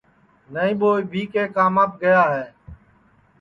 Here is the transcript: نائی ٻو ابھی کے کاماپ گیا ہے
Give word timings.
نائی 0.53 0.73
ٻو 0.79 0.89
ابھی 0.99 1.23
کے 1.33 1.43
کاماپ 1.55 1.91
گیا 2.01 2.21
ہے 2.33 2.45